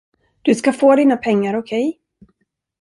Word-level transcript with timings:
Du 0.41 0.55
ska 0.55 0.73
få 0.73 0.95
dina 0.95 1.17
pengar, 1.17 1.53
okej? 1.57 1.99